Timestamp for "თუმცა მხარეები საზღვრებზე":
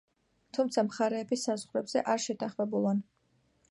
0.57-2.05